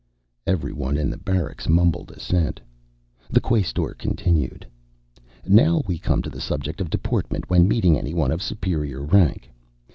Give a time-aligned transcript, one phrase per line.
[0.47, 2.59] Everyone in the barracks mumbled assent.
[3.29, 4.65] The Quaestor continued,
[5.45, 9.51] "Now we come to the subject of deportment when meeting anyone of superior rank.